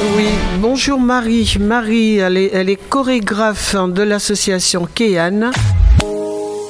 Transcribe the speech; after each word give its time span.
Oui, 0.00 0.28
bonjour 0.60 0.98
Marie. 0.98 1.56
Marie, 1.60 2.16
elle 2.16 2.36
est, 2.36 2.88
chorégraphe 2.88 3.76
de 3.76 4.02
l'association 4.02 4.86
Kéan. 4.92 5.52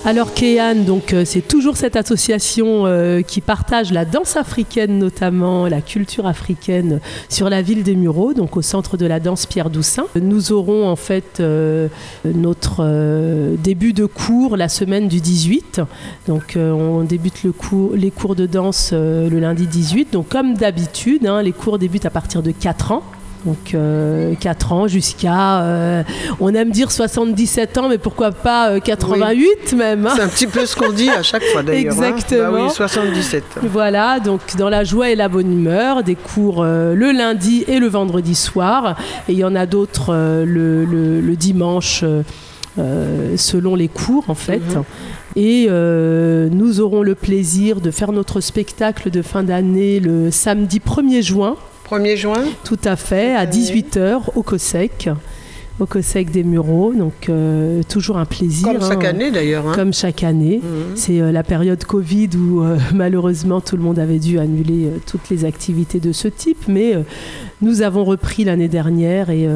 Alors 0.06 0.34
Kéan, 0.34 0.84
donc 0.84 1.14
euh, 1.14 1.22
c'est 1.24 1.40
toujours 1.40 1.78
cette 1.78 1.96
association 1.96 2.84
euh, 2.84 3.22
qui 3.22 3.40
partage 3.40 3.90
la 3.90 4.04
danse 4.04 4.36
africaine 4.36 4.98
notamment, 4.98 5.66
la 5.66 5.80
culture 5.80 6.26
africaine 6.26 7.00
sur 7.30 7.48
la 7.48 7.62
ville 7.62 7.82
des 7.82 7.96
Mureaux, 7.96 8.34
donc 8.34 8.58
au 8.58 8.60
centre 8.60 8.98
de 8.98 9.06
la 9.06 9.18
danse 9.18 9.46
Pierre 9.46 9.70
Doussin. 9.70 10.04
Nous 10.20 10.52
aurons 10.52 10.86
en 10.86 10.96
fait 10.96 11.40
euh, 11.40 11.88
notre 12.26 12.84
début 13.62 13.94
de 13.94 14.04
cours 14.04 14.58
la 14.58 14.68
semaine 14.68 15.08
du 15.08 15.22
18. 15.22 15.80
Donc 16.28 16.58
on 16.58 17.02
débute 17.04 17.42
les 17.94 18.10
cours 18.10 18.36
de 18.36 18.44
danse 18.44 18.92
le 18.92 19.38
lundi 19.38 19.66
18. 19.66 20.12
Donc 20.12 20.28
comme 20.28 20.52
d'habitude, 20.52 21.26
hein, 21.26 21.40
les 21.40 21.52
cours 21.52 21.78
débutent 21.78 22.06
à 22.06 22.10
partir 22.10 22.42
de 22.42 22.50
4 22.50 22.92
ans. 22.92 23.02
Donc 23.44 23.76
4 24.40 24.72
ans 24.72 24.88
jusqu'à, 24.88 26.04
on 26.40 26.54
aime 26.54 26.70
dire 26.70 26.90
77 26.90 27.76
ans, 27.78 27.88
mais 27.88 27.98
pourquoi 27.98 28.32
pas 28.32 28.80
88 28.80 29.74
même. 29.74 30.06
hein. 30.06 30.12
C'est 30.16 30.22
un 30.22 30.28
petit 30.28 30.46
peu 30.46 30.64
ce 30.66 30.74
qu'on 30.74 30.92
dit 30.92 31.10
à 31.10 31.22
chaque 31.22 31.44
fois 31.44 31.62
d'ailleurs. 31.62 31.92
hein. 32.00 32.02
Exactement. 32.14 32.52
Bah 32.52 32.64
oui, 32.64 32.70
77. 32.70 33.44
Voilà, 33.70 34.18
donc 34.20 34.40
dans 34.56 34.68
la 34.70 34.82
joie 34.84 35.10
et 35.10 35.14
la 35.14 35.28
bonne 35.28 35.52
humeur, 35.52 36.02
des 36.02 36.14
cours 36.14 36.62
euh, 36.62 36.94
le 36.94 37.12
lundi 37.12 37.64
et 37.68 37.78
le 37.78 37.86
vendredi 37.86 38.34
soir. 38.34 38.96
Et 39.28 39.32
il 39.32 39.38
y 39.38 39.44
en 39.44 39.54
a 39.54 39.66
d'autres 39.66 40.14
euh, 40.14 40.44
le, 40.46 40.84
le- 40.84 41.20
le 41.20 41.36
dimanche. 41.36 42.00
euh, 42.02 42.22
euh, 42.76 43.36
selon 43.36 43.76
les 43.76 43.86
cours 43.86 44.24
en 44.28 44.34
fait. 44.34 44.60
Et 45.36 45.66
euh, 45.70 46.48
nous 46.50 46.80
aurons 46.80 47.02
le 47.04 47.14
plaisir 47.14 47.80
de 47.80 47.92
faire 47.92 48.10
notre 48.10 48.40
spectacle 48.40 49.10
de 49.10 49.22
fin 49.22 49.44
d'année 49.44 50.00
le 50.00 50.32
samedi 50.32 50.80
1er 50.84 51.22
juin, 51.22 51.54
1er 51.90 52.16
juin 52.16 52.44
tout 52.64 52.78
à 52.84 52.96
fait, 52.96 53.34
à 53.34 53.46
18h 53.46 54.22
au 54.34 54.42
COSEC, 54.42 55.10
au 55.80 55.86
COSEC 55.86 56.30
des 56.30 56.44
Mureaux. 56.44 56.92
Donc 56.94 57.28
euh, 57.28 57.82
toujours 57.88 58.16
un 58.18 58.24
plaisir. 58.24 58.68
Comme 58.72 58.80
chaque 58.80 59.04
hein, 59.04 59.08
année 59.08 59.30
d'ailleurs. 59.30 59.68
hein. 59.68 59.72
Comme 59.74 59.92
chaque 59.92 60.22
année. 60.22 60.60
Mhm. 60.62 60.96
C'est 60.96 61.20
euh, 61.20 61.32
la 61.32 61.42
période 61.42 61.82
Covid 61.84 62.30
où 62.36 62.62
euh, 62.62 62.78
malheureusement 62.94 63.60
tout 63.60 63.76
le 63.76 63.82
monde 63.82 63.98
avait 63.98 64.18
dû 64.18 64.38
annuler 64.38 64.90
toutes 65.06 65.28
les 65.30 65.44
activités 65.44 66.00
de 66.00 66.12
ce 66.12 66.28
type, 66.28 66.68
mais 66.68 66.94
nous 67.60 67.82
avons 67.82 68.04
repris 68.04 68.44
l'année 68.44 68.68
dernière 68.68 69.30
et 69.30 69.48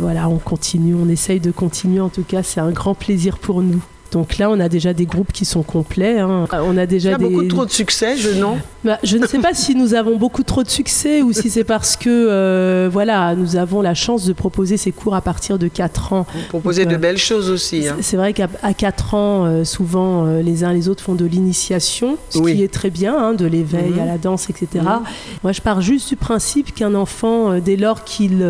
voilà, 0.00 0.28
on 0.28 0.38
continue, 0.38 0.94
on 0.94 1.08
essaye 1.08 1.40
de 1.40 1.50
continuer. 1.50 2.00
En 2.00 2.08
tout 2.08 2.24
cas, 2.24 2.42
c'est 2.42 2.60
un 2.60 2.70
grand 2.70 2.94
plaisir 2.94 3.38
pour 3.38 3.62
nous. 3.62 3.82
Donc 4.14 4.38
là, 4.38 4.48
on 4.48 4.60
a 4.60 4.68
déjà 4.68 4.92
des 4.94 5.06
groupes 5.06 5.32
qui 5.32 5.44
sont 5.44 5.62
complets. 5.64 6.20
hein. 6.20 6.46
On 6.52 6.76
a 6.78 6.82
Il 6.82 6.84
y 6.84 6.86
déjà 6.86 7.14
a 7.16 7.18
des. 7.18 7.24
beaucoup 7.28 7.44
trop 7.46 7.64
de 7.66 7.70
succès, 7.70 8.16
je 8.16 8.30
non? 8.30 8.58
Bah, 8.84 8.98
je 9.02 9.16
ne 9.18 9.26
sais 9.26 9.38
pas 9.40 9.54
si 9.54 9.74
nous 9.74 9.94
avons 9.94 10.16
beaucoup 10.16 10.44
trop 10.44 10.62
de 10.62 10.68
succès 10.70 11.20
ou 11.22 11.32
si 11.32 11.50
c'est 11.50 11.64
parce 11.64 11.96
que 11.96 12.08
euh, 12.10 12.88
voilà, 12.92 13.34
nous 13.34 13.56
avons 13.56 13.82
la 13.82 13.94
chance 13.94 14.24
de 14.24 14.32
proposer 14.32 14.76
ces 14.76 14.92
cours 14.92 15.16
à 15.16 15.20
partir 15.20 15.58
de 15.58 15.66
4 15.66 16.12
ans. 16.12 16.26
Vous 16.32 16.46
proposez 16.48 16.86
de 16.86 16.94
euh, 16.94 16.98
belles 16.98 17.18
choses 17.18 17.50
aussi. 17.50 17.88
hein. 17.88 17.96
C'est- 18.00 18.16
vrai 18.16 18.32
qu'à 18.32 18.48
à 18.62 18.72
4 18.72 19.14
ans, 19.14 19.46
euh, 19.46 19.64
souvent, 19.64 20.26
les 20.26 20.62
uns 20.62 20.72
les 20.72 20.88
autres 20.88 21.02
font 21.02 21.16
de 21.16 21.24
l'initiation, 21.24 22.16
ce 22.30 22.38
Oui. 22.38 22.54
qui 22.54 22.62
est 22.62 22.72
très 22.72 22.90
bien, 22.90 23.16
hein, 23.18 23.32
de 23.32 23.46
l'éveil 23.46 23.90
Mhm. 23.90 23.98
à 23.98 24.04
la 24.06 24.18
danse, 24.18 24.48
etc. 24.48 24.68
Mhm. 24.84 25.00
Moi, 25.42 25.50
je 25.52 25.60
pars 25.60 25.80
juste 25.80 26.08
du 26.10 26.16
principe 26.16 26.72
qu'un 26.72 26.94
enfant, 26.94 27.58
dès 27.58 27.76
lors 27.76 28.04
qu'il 28.04 28.46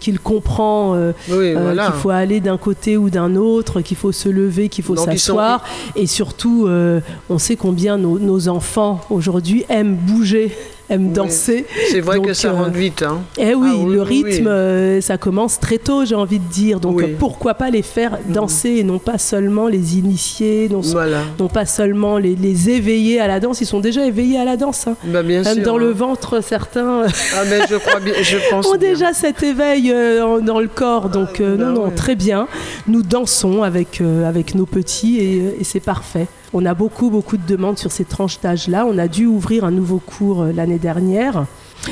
qu'il 0.00 0.18
comprend 0.18 0.96
Oui, 1.30 1.52
voilà. 1.52 1.84
qu'il 1.86 1.94
faut 2.00 2.10
aller 2.10 2.40
d'un 2.40 2.56
côté 2.58 2.96
ou 2.96 3.10
d'un 3.10 3.36
autre, 3.36 3.80
qu'il 3.80 3.96
faut 3.96 4.10
se 4.12 4.28
lever, 4.28 4.68
qu'il 4.68 4.82
faut 4.82 4.96
s'asseoir, 5.04 5.62
et 5.96 6.06
surtout, 6.06 6.66
euh, 6.66 7.00
on 7.30 7.38
sait 7.38 7.56
combien 7.56 7.96
nos, 7.98 8.18
nos 8.18 8.48
enfants 8.48 9.00
aujourd'hui 9.10 9.64
aiment 9.68 9.94
bouger, 9.94 10.56
aiment 10.90 11.06
Oui. 11.08 11.12
danser. 11.12 11.64
C'est 11.90 12.00
vrai 12.00 12.16
Donc, 12.16 12.26
que 12.26 12.32
ça 12.34 12.48
euh, 12.48 12.52
rentre 12.52 12.72
vite. 12.76 13.02
hein. 13.02 13.22
Eh 13.38 13.54
oui, 13.54 13.68
Ah 13.72 13.76
oui, 13.78 13.94
le 13.94 14.02
oui, 14.02 14.06
rythme, 14.22 14.46
oui. 14.46 14.52
euh, 14.52 15.00
ça 15.00 15.16
commence 15.18 15.58
très 15.58 15.78
tôt, 15.78 16.04
j'ai 16.04 16.14
envie 16.14 16.38
de 16.38 16.48
dire. 16.50 16.80
Donc 16.80 16.96
Oui. 16.98 17.04
euh, 17.04 17.14
pourquoi 17.18 17.54
pas 17.54 17.70
les 17.70 17.82
faire 17.82 18.18
danser 18.28 18.70
et 18.70 18.84
non 18.84 18.98
pas 18.98 19.18
seulement 19.18 19.66
les 19.68 19.98
initier, 19.98 20.68
non, 20.70 20.80
Voilà. 20.80 21.22
non 21.38 21.48
pas 21.48 21.66
seulement 21.66 22.18
les, 22.18 22.34
les 22.36 22.70
éveiller 22.70 23.20
à 23.20 23.26
la 23.26 23.40
danse. 23.40 23.60
Ils 23.60 23.66
sont 23.66 23.80
déjà 23.80 24.04
éveillés 24.06 24.38
à 24.38 24.44
la 24.44 24.56
danse. 24.56 24.86
hein. 24.86 24.96
Bah, 25.04 25.22
bien 25.22 25.42
Même 25.42 25.54
sûr. 25.54 25.62
dans 25.64 25.76
hein. 25.76 25.78
le 25.78 25.90
ventre, 25.90 26.42
certains 26.42 27.02
Ah, 27.34 27.42
mais 27.48 27.60
je 27.70 27.76
crois 27.76 28.00
bien, 28.00 28.14
je 28.22 28.36
pense. 28.50 28.66
ont 28.66 28.76
bien. 28.76 28.90
déjà 28.90 29.12
cet 29.12 29.42
éveil 29.42 29.90
euh, 29.92 30.40
dans 30.40 30.60
le 30.60 30.68
corps. 30.68 31.08
Donc 31.08 31.40
euh, 31.40 31.56
bah 31.56 31.64
non, 31.64 31.72
non, 31.72 31.84
ouais. 31.86 31.94
très 31.94 32.14
bien. 32.14 32.46
Nous 32.88 33.02
dansons 33.02 33.62
avec, 33.62 34.00
euh, 34.00 34.28
avec 34.28 34.54
nos 34.54 34.66
petits 34.66 35.18
et, 35.20 35.40
euh, 35.40 35.56
et 35.60 35.64
c'est 35.64 35.80
parfait. 35.80 36.26
On 36.56 36.64
a 36.66 36.74
beaucoup, 36.74 37.10
beaucoup 37.10 37.36
de 37.36 37.44
demandes 37.44 37.78
sur 37.78 37.90
ces 37.90 38.04
tranches 38.04 38.40
d'âge-là. 38.40 38.86
On 38.86 38.96
a 38.96 39.08
dû 39.08 39.26
ouvrir 39.26 39.64
un 39.64 39.72
nouveau 39.72 39.98
cours 39.98 40.42
euh, 40.42 40.52
l'année 40.52 40.78
dernière. 40.78 41.46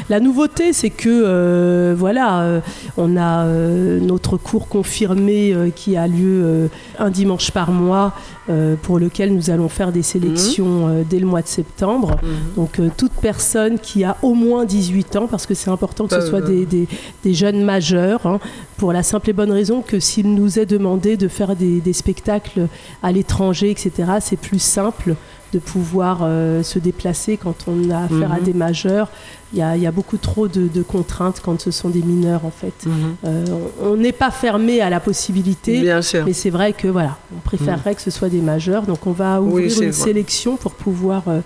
La 0.09 0.21
nouveauté, 0.21 0.73
c'est 0.73 0.91
que 0.91 1.09
euh, 1.09 1.95
voilà, 1.97 2.41
euh, 2.43 2.61
on 2.97 3.17
a 3.17 3.45
euh, 3.45 3.99
notre 4.01 4.37
cours 4.37 4.69
confirmé 4.69 5.55
qui 5.77 5.97
a 5.97 6.07
lieu 6.09 6.69
un 6.99 7.11
dimanche 7.11 7.51
par 7.51 7.71
mois, 7.71 8.13
pour 8.83 8.99
lequel 8.99 9.35
nous 9.35 9.51
allons 9.51 9.69
faire 9.69 9.93
des 9.93 10.03
sélections 10.03 10.89
euh, 10.89 11.03
dès 11.09 11.19
le 11.21 11.27
mois 11.27 11.43
de 11.43 11.47
septembre. 11.47 12.17
Mhm. 12.23 12.29
Donc 12.57 12.81
toute 12.97 13.13
personne 13.13 13.79
qui 13.79 14.03
a 14.05 14.17
au 14.23 14.35
moins 14.35 14.65
18 14.65 15.17
ans, 15.17 15.27
parce 15.29 15.47
que 15.47 15.55
c'est 15.55 15.71
important 15.71 16.07
que 16.07 16.15
ce 16.15 16.21
Euh, 16.21 16.29
soit 16.29 16.41
des, 16.41 16.67
des- 16.67 16.89
des 17.25 17.35
jeunes 17.35 17.63
majeurs, 17.65 18.27
hein, 18.27 18.41
pour 18.79 18.93
la 18.93 19.03
simple 19.03 19.31
et 19.31 19.33
bonne 19.33 19.53
raison 19.53 19.81
que 19.83 20.01
s'il 20.01 20.35
nous 20.35 20.59
est 20.59 20.67
demandé 20.67 21.17
de 21.17 21.29
faire 21.29 21.55
des, 21.57 21.81
des 21.81 21.93
spectacles 21.93 22.67
à 23.03 23.13
l'étranger, 23.13 23.71
etc., 23.71 23.91
c'est 24.21 24.39
plus 24.39 24.59
simple 24.63 25.15
de 25.53 25.59
pouvoir 25.59 26.21
euh, 26.23 26.63
se 26.63 26.79
déplacer 26.79 27.37
quand 27.37 27.55
on 27.67 27.91
a 27.91 28.05
affaire 28.05 28.33
à 28.33 28.39
Mhm. 28.39 28.45
des 28.45 28.55
majeurs. 28.55 29.09
Il 29.53 29.59
y 29.59 29.63
a, 29.63 29.77
il 29.77 29.83
y 29.83 29.87
a 29.87 29.91
beaucoup 29.93 30.17
trop 30.17 30.49
de, 30.49 30.67
de 30.67 30.83
contraintes 30.83 31.43
quand 31.45 31.61
ce 31.61 31.71
sont 31.71 31.91
des 31.91 32.01
mineurs, 32.03 32.47
en 32.47 32.51
fait. 32.51 32.73
Mhm. 32.87 32.93
Euh, 33.27 33.45
on 33.83 33.97
n'est 33.97 34.13
pas 34.13 34.31
fermé 34.31 34.81
à 34.81 34.89
la 34.89 34.99
possibilité. 35.01 35.81
Bien 35.81 36.01
sûr. 36.01 36.25
Mais 36.25 36.33
c'est 36.33 36.49
vrai 36.51 36.73
que 36.73 36.89
voilà, 36.89 37.19
on 37.37 37.41
préférerait 37.41 37.95
que 37.95 38.01
ce 38.01 38.11
soit 38.11 38.31
des 38.31 38.41
majeurs. 38.41 38.85
Donc 38.87 39.07
on 39.07 39.13
va 39.13 39.43
ouvrir 39.43 39.67
une 39.83 39.91
vrai. 39.91 39.93
sélection 39.93 40.57
pour 40.57 40.73
pouvoir 40.73 41.25
euh, 41.29 41.41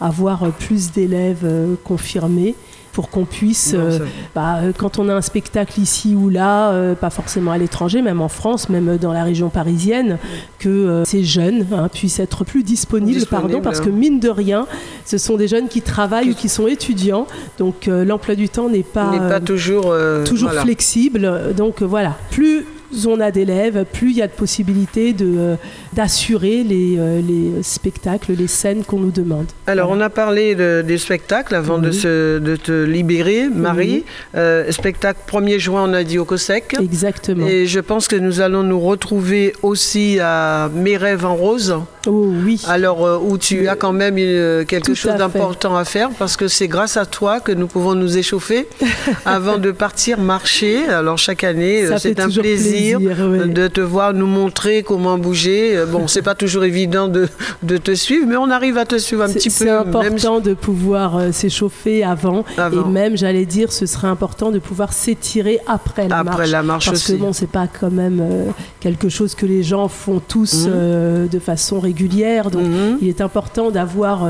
avoir 0.00 0.50
plus 0.52 0.90
d'élèves 0.90 1.46
confirmés 1.84 2.56
pour 2.92 3.08
qu'on 3.08 3.24
puisse, 3.24 3.72
Non, 3.72 3.80
euh, 3.80 3.98
bah, 4.34 4.58
euh, 4.62 4.72
quand 4.76 4.98
on 4.98 5.08
a 5.08 5.14
un 5.14 5.22
spectacle 5.22 5.80
ici 5.80 6.14
ou 6.14 6.28
là, 6.28 6.72
euh, 6.72 6.94
pas 6.94 7.10
forcément 7.10 7.50
à 7.50 7.58
l'étranger, 7.58 8.02
même 8.02 8.20
en 8.20 8.28
France, 8.28 8.68
même 8.68 8.98
dans 8.98 9.12
la 9.12 9.24
région 9.24 9.48
parisienne, 9.48 10.18
que 10.58 11.02
ces 11.06 11.24
jeunes 11.24 11.66
hein, 11.72 11.88
puissent 11.88 12.20
être 12.20 12.44
plus 12.44 12.62
disponibles, 12.62 13.26
pardon, 13.26 13.60
parce 13.60 13.80
hein. 13.80 13.84
que 13.84 13.90
mine 13.90 14.20
de 14.20 14.28
rien, 14.28 14.66
ce 15.06 15.18
sont 15.18 15.36
des 15.36 15.48
jeunes 15.48 15.68
qui 15.68 15.80
travaillent 15.80 16.30
ou 16.30 16.34
qui 16.34 16.48
sont 16.48 16.66
étudiants, 16.66 17.26
donc 17.58 17.86
l'emploi 17.86 18.34
du 18.34 18.48
temps 18.48 18.68
n'est 18.68 18.82
pas, 18.82 19.18
pas 19.18 19.40
toujours. 19.40 19.94
toujours 20.24 20.50
voilà. 20.50 20.62
flexible. 20.62 21.54
Donc 21.56 21.82
voilà, 21.82 22.16
plus 22.30 22.64
on 23.06 23.20
a 23.20 23.30
d'élèves, 23.30 23.84
plus 23.92 24.10
il 24.10 24.16
y 24.18 24.22
a 24.22 24.26
de 24.26 24.32
possibilités 24.32 25.12
de, 25.12 25.26
euh, 25.36 25.54
d'assurer 25.92 26.62
les, 26.62 26.96
euh, 26.98 27.20
les 27.20 27.62
spectacles, 27.62 28.32
les 28.32 28.46
scènes 28.46 28.84
qu'on 28.84 28.98
nous 28.98 29.10
demande. 29.10 29.46
Alors, 29.66 29.90
on 29.90 30.00
a 30.00 30.10
parlé 30.10 30.54
de- 30.54 30.82
des 30.86 30.98
spectacles 30.98 31.54
avant 31.54 31.78
de, 31.78 31.90
se, 31.90 32.38
de 32.38 32.56
te 32.56 32.84
libérer, 32.84 33.48
Marie. 33.48 34.04
Euh, 34.34 34.70
spectacle 34.72 35.20
1er 35.26 35.58
juin, 35.58 35.84
on 35.88 35.92
a 35.92 36.04
dit 36.04 36.18
au 36.18 36.24
COSEC. 36.24 36.76
Exactement. 36.80 37.46
Et 37.46 37.66
je 37.66 37.80
pense 37.80 38.08
que 38.08 38.16
nous 38.16 38.40
allons 38.40 38.62
nous 38.62 38.80
retrouver 38.80 39.52
aussi 39.62 40.18
à 40.20 40.70
Mes 40.74 40.96
rêves 40.96 41.24
en 41.24 41.34
rose, 41.34 41.76
Oh 42.06 42.26
oui. 42.44 42.60
alors 42.66 43.06
euh, 43.06 43.18
où 43.18 43.38
tu 43.38 43.68
as 43.68 43.76
quand 43.76 43.92
même 43.92 44.16
euh, 44.18 44.64
quelque 44.64 44.94
chose 44.94 45.14
d'important 45.16 45.76
à 45.76 45.84
faire 45.84 46.10
parce 46.18 46.36
que 46.36 46.48
c'est 46.48 46.66
grâce 46.66 46.96
à 46.96 47.06
toi 47.06 47.38
que 47.40 47.52
nous 47.52 47.68
pouvons 47.68 47.94
nous 47.94 48.18
échauffer 48.18 48.66
avant 49.24 49.58
de 49.58 49.70
partir 49.70 50.18
marcher. 50.18 50.86
Alors 50.88 51.18
chaque 51.18 51.44
année, 51.44 51.84
c'est 51.98 52.18
un 52.18 52.28
plaisir, 52.28 52.81
plaisir, 52.90 53.28
ouais. 53.30 53.48
de 53.48 53.68
te 53.68 53.80
voir 53.80 54.12
nous 54.14 54.26
montrer 54.26 54.82
comment 54.82 55.18
bouger. 55.18 55.76
Euh, 55.76 55.86
Bon, 55.86 56.06
c'est 56.08 56.22
pas 56.22 56.34
toujours 56.34 56.64
évident 56.64 57.08
de, 57.08 57.28
de 57.62 57.76
te 57.76 57.94
suivre, 57.94 58.26
mais 58.26 58.36
on 58.36 58.50
arrive 58.50 58.78
à 58.78 58.84
te 58.86 58.96
suivre 58.98 59.22
un 59.22 59.28
petit 59.32 59.48
peu. 59.48 59.54
C'est 59.54 59.64
même 59.66 59.78
important 59.88 60.40
de 60.40 60.54
pouvoir 60.54 61.16
euh, 61.16 61.32
s'échauffer 61.32 62.02
avant, 62.04 62.44
Avant. 62.56 62.86
et 62.88 62.90
même, 62.90 63.16
j'allais 63.16 63.44
dire, 63.46 63.72
ce 63.72 63.84
serait 63.86 64.08
important 64.08 64.50
de 64.50 64.58
pouvoir 64.58 64.92
s'étirer 64.92 65.58
après 65.66 66.08
la 66.08 66.18
Après 66.18 66.36
marche. 66.38 66.50
la 66.50 66.62
marche 66.62 66.86
Parce 66.86 66.98
aussi. 66.98 67.12
que 67.14 67.18
bon, 67.20 67.32
c'est 67.32 67.50
pas 67.50 67.66
quand 67.66 67.90
même 67.90 68.20
euh, 68.22 68.44
quelque 68.80 69.08
chose 69.08 69.34
que 69.34 69.44
les 69.46 69.62
gens 69.62 69.88
font 69.88 70.20
tous 70.26 70.66
Mhm. 70.66 70.72
euh, 70.74 71.26
de 71.26 71.38
façon 71.38 71.80
régulière. 71.80 72.50
Donc, 72.50 72.62
Mhm. 72.64 72.98
il 73.02 73.08
est 73.08 73.20
important 73.20 73.70
d'avoir 73.70 74.24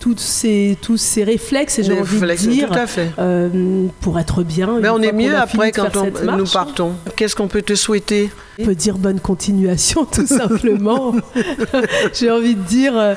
toutes 0.00 0.20
ces, 0.20 0.76
tous 0.80 0.96
ces 0.96 1.24
réflexes, 1.24 1.78
et 1.80 1.82
j'ai 1.82 1.98
envie 1.98 2.20
de 2.20 2.34
dire, 2.34 2.68
Tout 2.68 2.78
à 2.78 2.86
fait. 2.86 3.10
euh, 3.18 3.86
pour 4.00 4.18
être 4.18 4.42
bien. 4.44 4.78
Mais 4.80 4.88
on 4.90 5.00
est 5.02 5.12
mieux 5.12 5.36
après 5.36 5.72
quand 5.72 5.96
on- 5.96 6.36
nous 6.36 6.44
partons. 6.46 6.92
Qu'est-ce 7.16 7.34
qu'on 7.34 7.48
peut 7.48 7.62
te 7.62 7.74
souhaiter? 7.74 8.30
On 8.60 8.64
peut 8.64 8.74
dire 8.74 8.96
bonne 8.98 9.20
continuation, 9.20 10.04
tout 10.04 10.26
simplement. 10.26 11.14
J'ai 12.12 12.30
envie 12.30 12.54
de 12.54 12.60
dire, 12.62 12.92
euh, 12.96 13.14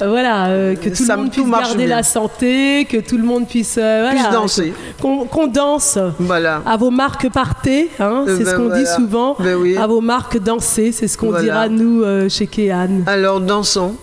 voilà, 0.00 0.46
euh, 0.48 0.74
que 0.76 0.88
tout 0.88 1.04
Ça 1.04 1.16
le 1.16 1.22
monde 1.22 1.30
puisse 1.32 1.48
garder 1.48 1.86
bien. 1.86 1.96
la 1.96 2.02
santé, 2.02 2.84
que 2.88 2.98
tout 2.98 3.16
le 3.16 3.24
monde 3.24 3.46
puisse, 3.48 3.78
Puisse 4.10 4.30
danser. 4.32 4.72
qu'on 5.00 5.46
danse. 5.46 5.98
Voilà. 6.18 6.62
À 6.66 6.76
vos 6.76 6.90
marques 6.90 7.30
partez, 7.32 7.90
hein, 8.00 8.24
Euh, 8.26 8.36
c'est 8.38 8.44
ce 8.44 8.50
ben 8.50 8.56
qu'on 8.70 8.74
dit 8.76 8.86
souvent. 8.86 9.36
Ben 9.38 9.54
oui. 9.56 9.76
À 9.76 9.86
vos 9.86 10.00
marques 10.00 10.38
dansez, 10.38 10.92
c'est 10.92 11.08
ce 11.08 11.16
qu'on 11.18 11.28
Voilà. 11.30 11.42
dira 11.44 11.68
nous 11.68 12.04
chez 12.28 12.46
Kéan. 12.46 13.02
Alors 13.06 13.40
dansons. 13.40 13.94